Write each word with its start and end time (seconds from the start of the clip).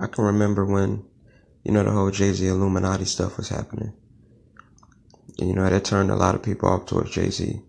I 0.00 0.06
can 0.06 0.24
remember 0.24 0.64
when, 0.64 1.04
you 1.62 1.72
know, 1.72 1.84
the 1.84 1.90
whole 1.90 2.10
Jay 2.10 2.32
Z 2.32 2.46
Illuminati 2.46 3.04
stuff 3.04 3.36
was 3.36 3.50
happening. 3.50 3.92
And, 5.38 5.48
you 5.48 5.54
know, 5.54 5.68
that 5.68 5.84
turned 5.84 6.10
a 6.10 6.16
lot 6.16 6.34
of 6.34 6.42
people 6.42 6.70
off 6.70 6.86
towards 6.86 7.10
Jay 7.10 7.28
Z. 7.28 7.60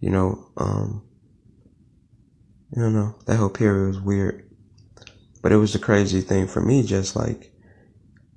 You 0.00 0.10
know, 0.10 0.50
um, 0.56 1.02
I 2.74 2.80
don't 2.80 2.94
know, 2.94 3.16
that 3.26 3.36
whole 3.36 3.50
period 3.50 3.88
was 3.88 4.00
weird. 4.00 4.48
But 5.42 5.52
it 5.52 5.56
was 5.56 5.74
a 5.74 5.78
crazy 5.78 6.22
thing 6.22 6.46
for 6.46 6.62
me, 6.62 6.84
just 6.84 7.14
like 7.16 7.52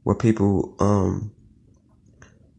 where 0.04 0.16
people, 0.16 0.76
um, 0.80 1.32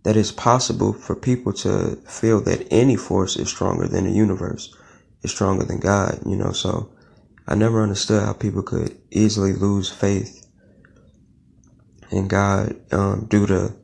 that 0.04 0.16
it's 0.16 0.32
possible 0.32 0.95
for 0.95 1.14
people 1.14 1.52
to 1.52 1.96
feel 2.09 2.41
that 2.41 2.66
any 2.70 2.96
force 2.96 3.36
is 3.36 3.50
stronger 3.50 3.86
than 3.88 4.04
the 4.04 4.11
universe, 4.11 4.75
is 5.23 5.32
stronger 5.32 5.64
than 5.64 5.80
God, 5.80 6.20
you 6.25 6.36
know, 6.36 6.52
so 6.52 6.93
I 7.46 7.57
never 7.57 7.82
understood 7.82 8.23
how 8.23 8.32
people 8.32 8.62
could 8.62 8.96
easily 9.11 9.52
lose 9.52 9.91
faith 9.91 10.46
in 12.11 12.29
God, 12.29 12.77
um, 12.93 13.27
due 13.27 13.46
to, 13.46 13.75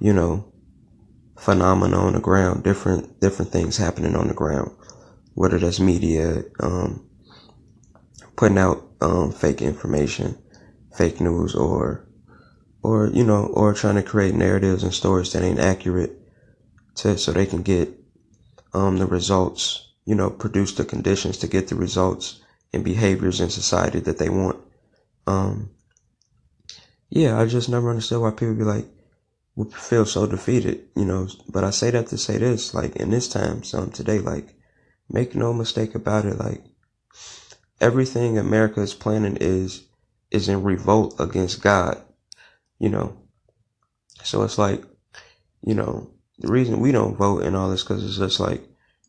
you 0.00 0.12
know, 0.12 0.52
phenomena 1.38 1.96
on 1.96 2.12
the 2.14 2.20
ground, 2.20 2.64
different, 2.64 3.20
different 3.20 3.52
things 3.52 3.76
happening 3.76 4.14
on 4.14 4.28
the 4.28 4.34
ground, 4.34 4.70
whether 5.34 5.58
that's 5.58 5.80
media, 5.80 6.44
um, 6.60 7.06
putting 8.36 8.58
out 8.58 8.84
um, 9.00 9.32
fake 9.32 9.62
information, 9.62 10.38
fake 10.96 11.20
news, 11.20 11.54
or 11.54 12.06
or 12.82 13.08
you 13.08 13.24
know, 13.24 13.46
or 13.46 13.74
trying 13.74 13.94
to 13.96 14.02
create 14.02 14.34
narratives 14.34 14.82
and 14.82 14.92
stories 14.92 15.32
that 15.32 15.42
ain't 15.42 15.60
accurate, 15.60 16.18
to 16.96 17.16
so 17.16 17.32
they 17.32 17.46
can 17.46 17.62
get 17.62 17.90
um, 18.74 18.98
the 18.98 19.06
results. 19.06 19.88
You 20.04 20.16
know, 20.16 20.30
produce 20.30 20.72
the 20.72 20.84
conditions 20.84 21.38
to 21.38 21.46
get 21.46 21.68
the 21.68 21.76
results 21.76 22.40
and 22.72 22.82
behaviors 22.84 23.40
in 23.40 23.50
society 23.50 24.00
that 24.00 24.18
they 24.18 24.28
want. 24.28 24.60
Um, 25.26 25.70
yeah, 27.14 27.38
I 27.38 27.44
just 27.44 27.68
never 27.68 27.90
understood 27.90 28.22
why 28.22 28.30
people 28.30 28.54
be 28.54 28.64
like, 28.64 28.86
would 29.54 29.74
feel 29.74 30.06
so 30.06 30.26
defeated, 30.26 30.88
you 30.96 31.04
know. 31.04 31.28
But 31.46 31.62
I 31.62 31.68
say 31.68 31.90
that 31.90 32.06
to 32.06 32.16
say 32.16 32.38
this, 32.38 32.72
like 32.72 32.96
in 32.96 33.10
this 33.10 33.28
time, 33.28 33.62
some 33.64 33.90
today, 33.90 34.18
like, 34.18 34.54
make 35.10 35.34
no 35.34 35.52
mistake 35.52 35.94
about 35.94 36.24
it, 36.24 36.38
like 36.38 36.64
everything 37.82 38.38
America 38.38 38.80
is 38.80 38.94
planning 38.94 39.36
is 39.36 39.84
is 40.30 40.48
in 40.48 40.62
revolt 40.62 41.14
against 41.20 41.62
God, 41.62 42.02
you 42.78 42.88
know. 42.88 43.14
So 44.24 44.42
it's 44.42 44.56
like, 44.56 44.82
you 45.66 45.74
know, 45.74 46.10
the 46.38 46.50
reason 46.50 46.80
we 46.80 46.92
don't 46.92 47.14
vote 47.14 47.42
and 47.42 47.54
all 47.54 47.68
this 47.68 47.82
because 47.82 48.02
it's 48.02 48.16
just 48.16 48.40
like 48.40 48.62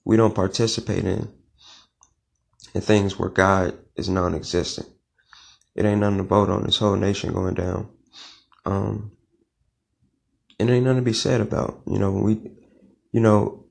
we 0.03 0.17
don't 0.17 0.35
participate 0.35 1.05
in 1.05 1.29
in 2.73 2.81
things 2.81 3.17
where 3.17 3.29
God 3.29 3.77
is 3.95 4.09
non-existent. 4.09 4.89
It 5.75 5.85
ain't 5.85 6.01
nothing 6.01 6.17
to 6.17 6.23
vote 6.23 6.49
on. 6.49 6.63
This 6.63 6.77
whole 6.77 6.95
nation 6.95 7.33
going 7.33 7.55
down. 7.55 7.89
Um, 8.65 9.11
and 10.59 10.69
ain't 10.69 10.85
nothing 10.85 10.97
to 10.97 11.03
be 11.03 11.13
said 11.13 11.41
about. 11.41 11.81
You 11.87 11.99
know, 11.99 12.11
we, 12.11 12.39
you 13.11 13.19
know, 13.19 13.65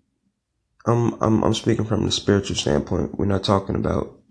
I'm 0.86 1.14
I'm 1.23 1.42
I'm 1.45 1.55
speaking 1.55 1.84
from 1.84 2.05
the 2.05 2.12
spiritual 2.12 2.56
standpoint. 2.56 3.17
We're 3.19 3.27
not 3.27 3.45
talking 3.45 3.77
about 3.77 4.23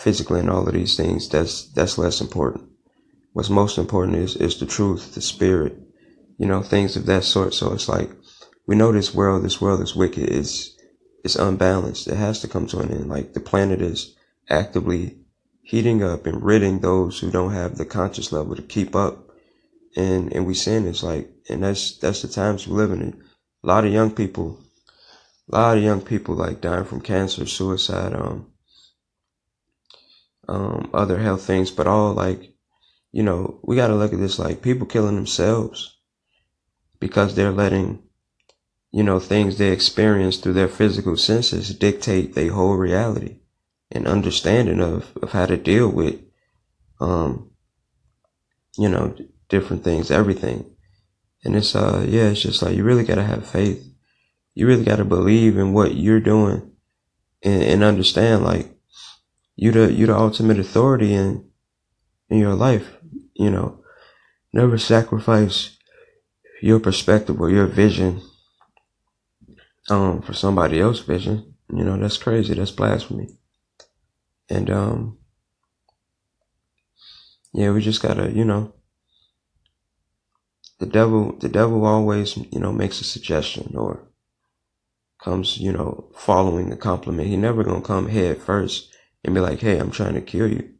physically 0.00 0.40
and 0.40 0.50
all 0.50 0.66
of 0.66 0.74
these 0.74 0.96
things, 0.96 1.28
that's 1.28 1.70
that's 1.72 1.98
less 1.98 2.20
important. 2.20 2.68
What's 3.32 3.50
most 3.50 3.78
important 3.78 4.16
is 4.16 4.34
is 4.36 4.58
the 4.58 4.66
truth, 4.66 5.14
the 5.14 5.20
spirit, 5.20 5.76
you 6.38 6.46
know, 6.46 6.62
things 6.62 6.96
of 6.96 7.06
that 7.06 7.24
sort. 7.24 7.54
So 7.54 7.72
it's 7.72 7.88
like 7.88 8.10
we 8.66 8.76
know 8.76 8.92
this 8.92 9.14
world, 9.14 9.44
this 9.44 9.60
world 9.60 9.82
is 9.82 9.94
wicked, 9.94 10.28
it's 10.28 10.74
it's 11.22 11.36
unbalanced. 11.36 12.08
It 12.08 12.16
has 12.16 12.40
to 12.40 12.48
come 12.48 12.66
to 12.68 12.78
an 12.78 12.90
end. 12.90 13.08
Like 13.08 13.34
the 13.34 13.40
planet 13.40 13.82
is 13.82 14.16
actively 14.48 15.18
heating 15.62 16.02
up 16.02 16.26
and 16.26 16.42
ridding 16.42 16.80
those 16.80 17.18
who 17.18 17.30
don't 17.30 17.52
have 17.52 17.76
the 17.76 17.84
conscious 17.84 18.32
level 18.32 18.56
to 18.56 18.62
keep 18.62 18.94
up. 18.96 19.30
And 19.96 20.32
and 20.32 20.46
we 20.46 20.54
sin 20.54 20.86
it's 20.86 21.02
like 21.02 21.30
and 21.48 21.64
that's 21.64 21.98
that's 21.98 22.22
the 22.22 22.28
times 22.28 22.66
we're 22.66 22.76
living 22.76 23.00
in. 23.00 23.22
A 23.62 23.66
lot 23.66 23.84
of 23.84 23.92
young 23.92 24.12
people 24.12 24.60
a 25.52 25.56
lot 25.56 25.76
of 25.76 25.82
young 25.82 26.00
people 26.00 26.34
like 26.34 26.60
dying 26.60 26.84
from 26.84 27.00
cancer, 27.00 27.44
suicide, 27.44 28.14
um, 28.14 28.46
um, 30.48 30.90
other 30.94 31.18
health 31.18 31.42
things, 31.42 31.70
but 31.70 31.86
all 31.86 32.12
like, 32.12 32.54
you 33.12 33.22
know, 33.22 33.58
we 33.62 33.76
got 33.76 33.88
to 33.88 33.96
look 33.96 34.12
at 34.12 34.20
this 34.20 34.38
like 34.38 34.62
people 34.62 34.86
killing 34.86 35.16
themselves 35.16 35.98
because 37.00 37.34
they're 37.34 37.50
letting, 37.50 38.02
you 38.92 39.02
know, 39.02 39.18
things 39.18 39.58
they 39.58 39.72
experience 39.72 40.36
through 40.36 40.52
their 40.52 40.68
physical 40.68 41.16
senses 41.16 41.74
dictate 41.74 42.34
their 42.34 42.52
whole 42.52 42.76
reality 42.76 43.38
and 43.90 44.06
understanding 44.06 44.80
of, 44.80 45.16
of 45.22 45.32
how 45.32 45.46
to 45.46 45.56
deal 45.56 45.88
with, 45.88 46.20
um, 47.00 47.50
you 48.78 48.88
know, 48.88 49.16
different 49.48 49.84
things, 49.84 50.10
everything. 50.10 50.76
And 51.44 51.56
it's, 51.56 51.74
uh, 51.74 52.04
yeah, 52.08 52.30
it's 52.30 52.42
just 52.42 52.62
like, 52.62 52.76
you 52.76 52.84
really 52.84 53.04
got 53.04 53.16
to 53.16 53.24
have 53.24 53.46
faith. 53.46 53.84
You 54.54 54.66
really 54.66 54.84
got 54.84 54.96
to 54.96 55.04
believe 55.04 55.56
in 55.56 55.72
what 55.72 55.96
you're 55.96 56.20
doing 56.20 56.72
and, 57.42 57.62
and 57.62 57.84
understand 57.84 58.44
like, 58.44 58.76
you 59.56 59.72
the 59.72 59.92
you 59.92 60.06
the 60.06 60.16
ultimate 60.16 60.58
authority 60.58 61.12
in 61.14 61.50
in 62.30 62.38
your 62.38 62.54
life. 62.54 62.96
You 63.34 63.50
know, 63.50 63.84
never 64.52 64.78
sacrifice 64.78 65.76
your 66.62 66.80
perspective 66.80 67.40
or 67.40 67.50
your 67.50 67.66
vision 67.66 68.22
um 69.90 70.22
for 70.22 70.32
somebody 70.32 70.80
else's 70.80 71.04
vision. 71.04 71.54
You 71.72 71.84
know, 71.84 71.98
that's 71.98 72.16
crazy. 72.16 72.54
That's 72.54 72.70
blasphemy. 72.70 73.28
And 74.50 74.68
um 74.70 75.18
yeah, 77.52 77.70
we 77.70 77.80
just 77.80 78.02
gotta, 78.02 78.30
you 78.30 78.44
know, 78.44 78.74
the 80.78 80.86
devil 80.86 81.36
the 81.38 81.48
devil 81.48 81.84
always, 81.84 82.36
you 82.36 82.58
know, 82.60 82.72
makes 82.72 83.00
a 83.00 83.04
suggestion 83.04 83.76
or 83.76 84.08
comes, 85.22 85.58
you 85.58 85.72
know, 85.72 86.10
following 86.14 86.72
a 86.72 86.76
compliment. 86.76 87.28
He 87.28 87.36
never 87.36 87.62
gonna 87.64 87.82
come 87.82 88.08
head 88.08 88.42
first 88.42 88.90
and 89.24 89.34
be 89.34 89.40
like, 89.40 89.60
hey, 89.60 89.78
I'm 89.78 89.90
trying 89.90 90.14
to 90.14 90.20
kill 90.20 90.50
you. 90.50 90.74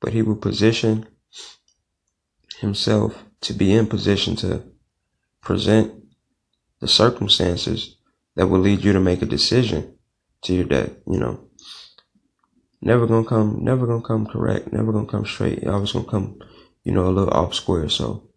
But 0.00 0.12
he 0.12 0.22
will 0.22 0.36
position 0.36 1.06
himself 2.58 3.24
to 3.42 3.54
be 3.54 3.72
in 3.72 3.86
position 3.86 4.36
to 4.36 4.64
present 5.40 5.94
the 6.80 6.88
circumstances 6.88 7.96
that 8.36 8.46
will 8.46 8.60
lead 8.60 8.84
you 8.84 8.92
to 8.92 9.00
make 9.00 9.22
a 9.22 9.26
decision 9.26 9.96
to 10.42 10.54
your 10.54 10.64
death, 10.64 10.90
you 11.06 11.18
know. 11.18 11.49
Never 12.82 13.06
gonna 13.06 13.26
come, 13.26 13.62
never 13.62 13.86
gonna 13.86 14.02
come 14.02 14.26
correct, 14.26 14.72
never 14.72 14.92
gonna 14.92 15.06
come 15.06 15.26
straight. 15.26 15.66
Always 15.66 15.92
gonna 15.92 16.06
come, 16.06 16.38
you 16.82 16.92
know, 16.92 17.06
a 17.06 17.10
little 17.10 17.34
off 17.34 17.54
square. 17.54 17.90
So, 17.90 18.30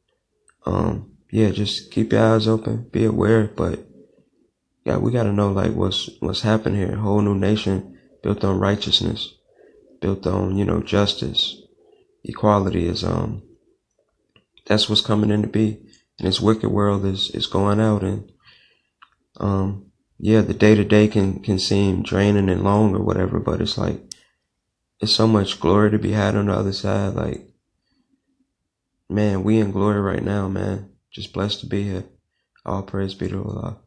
um, 0.65 1.13
yeah, 1.31 1.51
just 1.51 1.91
keep 1.91 2.11
your 2.11 2.21
eyes 2.21 2.47
open, 2.47 2.89
be 2.91 3.05
aware, 3.05 3.47
but 3.47 3.87
yeah, 4.85 4.97
we 4.97 5.13
gotta 5.13 5.31
know 5.31 5.51
like 5.51 5.71
what's, 5.71 6.09
what's 6.19 6.41
happening 6.41 6.79
here. 6.79 6.97
A 6.97 7.01
whole 7.01 7.21
new 7.21 7.35
nation 7.35 7.97
built 8.21 8.43
on 8.43 8.59
righteousness, 8.59 9.33
built 10.01 10.27
on, 10.27 10.57
you 10.57 10.65
know, 10.65 10.81
justice, 10.81 11.61
equality 12.25 12.85
is, 12.85 13.03
um, 13.03 13.43
that's 14.65 14.89
what's 14.89 15.01
coming 15.01 15.29
in 15.29 15.41
to 15.41 15.47
be. 15.47 15.79
And 16.19 16.27
this 16.27 16.41
wicked 16.41 16.69
world 16.69 17.05
is, 17.05 17.31
is 17.31 17.47
going 17.47 17.79
out 17.79 18.03
and, 18.03 18.29
um, 19.37 19.85
yeah, 20.19 20.41
the 20.41 20.53
day 20.53 20.75
to 20.75 20.83
day 20.83 21.07
can, 21.07 21.41
can 21.41 21.59
seem 21.59 22.03
draining 22.03 22.49
and 22.49 22.63
long 22.63 22.93
or 22.93 23.03
whatever, 23.03 23.39
but 23.39 23.61
it's 23.61 23.77
like, 23.77 24.01
it's 25.03 25.11
so 25.11 25.27
much 25.27 25.59
glory 25.59 25.91
to 25.91 25.99
be 25.99 26.11
had 26.11 26.35
on 26.35 26.47
the 26.47 26.53
other 26.53 26.73
side. 26.73 27.13
Like, 27.13 27.47
man, 29.09 29.43
we 29.43 29.59
in 29.59 29.71
glory 29.71 30.01
right 30.01 30.23
now, 30.23 30.47
man. 30.47 30.89
Just 31.11 31.33
blessed 31.33 31.59
to 31.59 31.65
be 31.67 31.83
here. 31.83 32.05
All 32.65 32.83
praise 32.83 33.13
be 33.13 33.27
to 33.27 33.43
Allah. 33.43 33.82